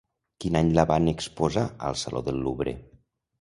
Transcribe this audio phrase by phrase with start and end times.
[0.45, 2.75] Quin any la van exposar al Saló del Louvre?